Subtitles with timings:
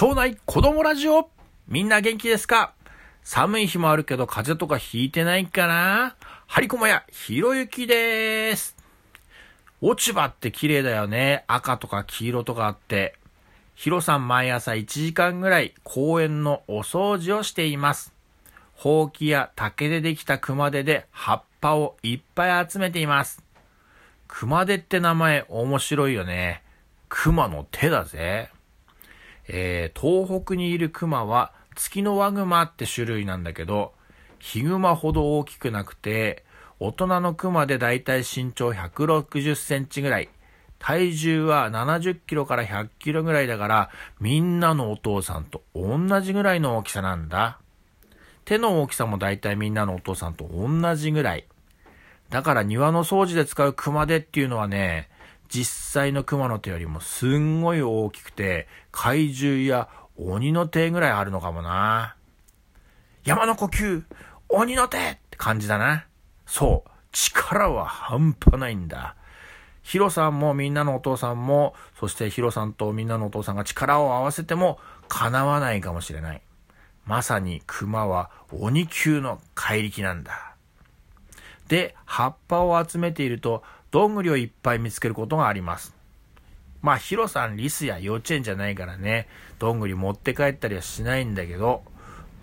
[0.00, 1.28] 庄内子供ラジオ
[1.66, 2.72] みんな元気ですか？
[3.24, 6.14] 寒い日もあるけど風邪とかひいてないかな？
[6.46, 8.76] 張りこもやひろゆきです。
[9.80, 11.42] 落ち葉って綺麗だよね。
[11.48, 13.16] 赤とか黄色とかあって。
[13.74, 18.14] ヒロさん毎朝1時間ぐらい公園のお掃除をしています。
[18.74, 23.42] ほうきや竹でできた熊手で葉っぱをいっぱい集めています。
[24.28, 26.62] 熊手って名前面白いよね。
[27.08, 28.52] 熊の手だぜ。
[29.48, 33.92] えー、東北にいる熊は月のワグマって種類なんだけど、
[34.38, 36.44] ヒグマほど大きくなくて、
[36.80, 40.28] 大人の熊でだいたい身長160センチぐらい。
[40.78, 43.90] 体重は70キロから100キロぐらいだから、
[44.20, 47.58] みんなのお父さんと同じぐらいの大きさなんだ。
[48.44, 51.46] 手の大きさもだいたいみんなのお父さんと同じぐらい。
[52.30, 55.08] だから庭の掃除で使う熊手っていうのはね、
[55.48, 62.16] 実際の熊の手よりもすんごい大きくて、怪獣や鬼の手ぐらいあるのかもな。
[63.24, 64.02] 山の呼吸、
[64.48, 66.06] 鬼の手って感じだな。
[66.46, 69.14] そう、力は半端ないんだ。
[69.82, 76.42] ヒロさんもみんなのお父さんも、そしてヒロさんとみんなのお父さんが力を合わせても叶わないかもしれない。
[77.06, 80.54] まさに熊は鬼級の怪力なんだ。
[81.68, 85.94] で、葉っぱを集めていると、どんぐりをいっぱい見つけることがあります。
[86.82, 91.82] まあ、ヒロさん、リスや幼稚園じゃないからね、どんぐり持って帰ったりはしないんだけど、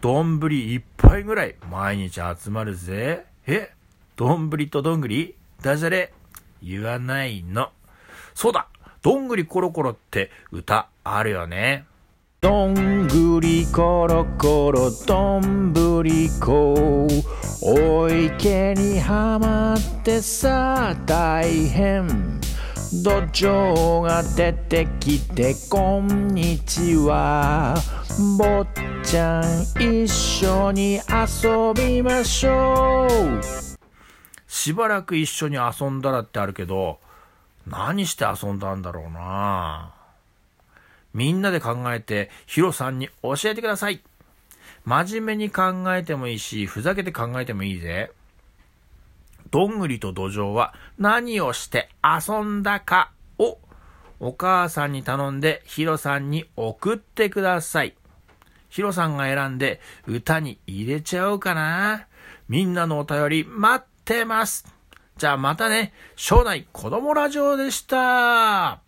[0.00, 3.24] どんぶりいっぱいぐらい毎日集まるぜ。
[3.46, 3.72] え
[4.16, 5.34] どんぶりとどんぐり？
[5.62, 6.12] ダジャレ？
[6.62, 7.70] 言わないの。
[8.34, 8.68] そうだ
[9.02, 11.84] どんぐりコロコロって歌あるよね。
[12.44, 17.08] どんぐりころころどんぶりこ
[17.62, 22.38] お池にはまってさ大変。
[23.02, 27.76] 土壌が出てきてこんにちは。
[28.38, 28.66] 坊
[29.02, 29.44] ちゃん
[29.82, 33.40] 一緒に遊びましょう。
[34.46, 36.98] しばらく一緒に遊んだらってあるけど
[37.66, 39.94] 何して遊んだんだろうな。
[41.14, 44.02] みんなで考えてヒロさんに教えてください
[44.84, 48.10] 真面目に考えてもいいし、ふざけて考えてもいいぜ。
[49.50, 53.58] どんぐりと土壌は何をして遊んだかを
[54.20, 57.94] お母さんに頼んでヒロさんに送ってください。
[58.68, 62.06] ヒロさんが選んで歌に入れちゃおうかな。
[62.48, 64.66] みんなのお便り待ってます。
[65.16, 68.80] じゃあまたね、庄内子供ラジオでした。